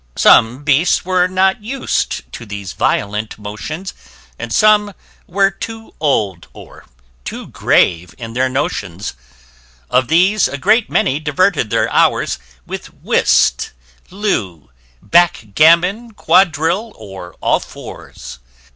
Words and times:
Some 0.15 0.63
beasts 0.63 1.05
were 1.05 1.27
not 1.27 1.57
us'd 1.63 2.23
to 2.33 2.43
these 2.43 2.73
violent 2.73 3.37
motions, 3.37 3.93
And 4.39 4.51
some 4.51 4.93
were 5.27 5.51
too 5.51 5.93
old 5.99 6.47
or 6.53 6.85
too 7.23 7.45
grave 7.45 8.15
in 8.17 8.33
their 8.33 8.49
notions; 8.49 9.13
Of 9.91 10.07
these 10.07 10.47
a 10.47 10.57
great 10.57 10.89
many 10.89 11.19
diverted 11.19 11.69
their 11.69 11.87
hours 11.91 12.39
With 12.65 12.91
whist, 12.95 13.73
lue, 14.09 14.71
backgammon, 15.03 16.15
quadrille 16.15 16.93
or 16.95 17.35
all 17.39 17.59
fours. 17.59 18.39